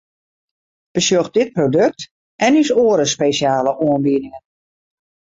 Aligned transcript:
Besjoch 0.97 1.27
dit 1.35 1.51
produkt 1.59 2.05
en 2.47 2.57
ús 2.61 2.69
oare 2.83 3.05
spesjale 3.13 3.71
oanbiedingen! 3.89 4.43